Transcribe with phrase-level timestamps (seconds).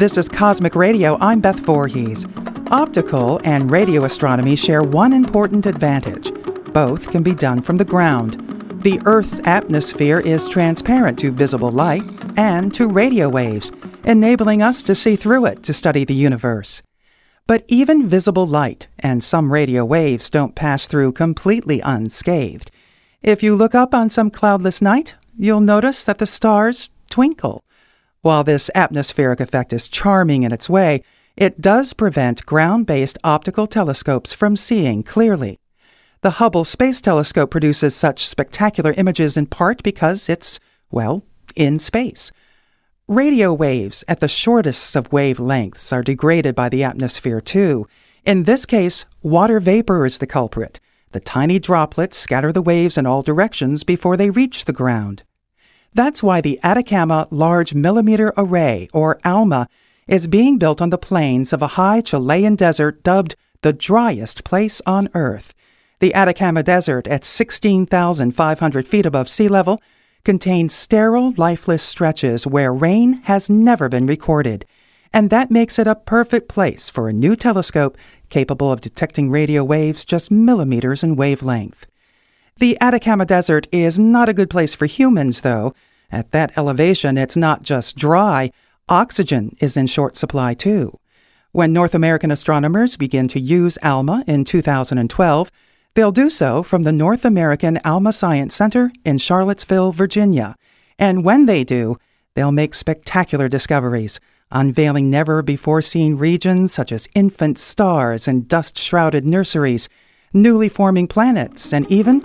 [0.00, 1.18] This is Cosmic Radio.
[1.20, 2.24] I'm Beth Voorhees.
[2.70, 6.32] Optical and radio astronomy share one important advantage
[6.72, 8.80] both can be done from the ground.
[8.82, 12.00] The Earth's atmosphere is transparent to visible light
[12.38, 13.72] and to radio waves,
[14.04, 16.80] enabling us to see through it to study the universe.
[17.46, 22.70] But even visible light and some radio waves don't pass through completely unscathed.
[23.20, 27.62] If you look up on some cloudless night, you'll notice that the stars twinkle.
[28.22, 31.02] While this atmospheric effect is charming in its way,
[31.36, 35.58] it does prevent ground based optical telescopes from seeing clearly.
[36.20, 41.24] The Hubble Space Telescope produces such spectacular images in part because it's, well,
[41.56, 42.30] in space.
[43.08, 47.88] Radio waves at the shortest of wavelengths are degraded by the atmosphere too.
[48.26, 50.78] In this case, water vapor is the culprit.
[51.12, 55.22] The tiny droplets scatter the waves in all directions before they reach the ground.
[55.92, 59.68] That's why the Atacama Large Millimeter Array, or ALMA,
[60.06, 64.80] is being built on the plains of a high Chilean desert dubbed the driest place
[64.86, 65.54] on Earth.
[65.98, 69.80] The Atacama Desert, at 16,500 feet above sea level,
[70.24, 74.64] contains sterile, lifeless stretches where rain has never been recorded.
[75.12, 79.64] And that makes it a perfect place for a new telescope capable of detecting radio
[79.64, 81.89] waves just millimeters in wavelength.
[82.58, 85.74] The Atacama Desert is not a good place for humans, though.
[86.10, 88.50] At that elevation, it's not just dry,
[88.88, 90.98] oxygen is in short supply, too.
[91.52, 95.50] When North American astronomers begin to use ALMA in 2012,
[95.94, 100.54] They'll do so from the North American Alma Science Center in Charlottesville, Virginia.
[100.98, 101.98] And when they do,
[102.34, 104.20] they'll make spectacular discoveries,
[104.52, 109.88] unveiling never before seen regions such as infant stars and dust shrouded nurseries,
[110.32, 112.20] newly forming planets, and even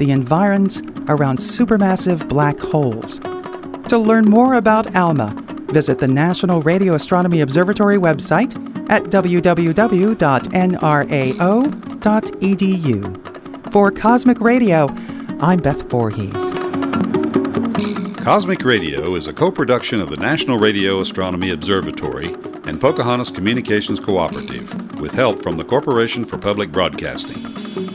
[0.00, 3.20] the environs around supermassive black holes.
[3.88, 5.34] To learn more about ALMA,
[5.68, 8.56] visit the National Radio Astronomy Observatory website
[8.90, 9.70] at www.nrao.edu.
[13.72, 14.88] For Cosmic Radio,
[15.38, 16.52] I'm Beth Voorhees.
[18.24, 22.32] Cosmic Radio is a co production of the National Radio Astronomy Observatory
[22.64, 27.89] and Pocahontas Communications Cooperative, with help from the Corporation for Public Broadcasting.